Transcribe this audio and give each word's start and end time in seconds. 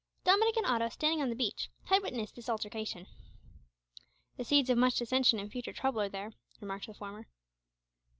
Dominick 0.23 0.57
and 0.57 0.65
Otto, 0.65 0.89
standing 0.89 1.21
on 1.21 1.29
the 1.29 1.35
beach, 1.35 1.69
had 1.83 2.01
witnessed 2.01 2.33
this 2.35 2.49
altercation. 2.49 3.05
"The 4.35 4.43
seeds 4.43 4.71
of 4.71 4.79
much 4.79 4.95
dissension 4.97 5.37
and 5.37 5.51
future 5.51 5.73
trouble 5.73 6.01
are 6.01 6.09
there," 6.09 6.33
remarked 6.59 6.87
the 6.87 6.95
former. 6.95 7.27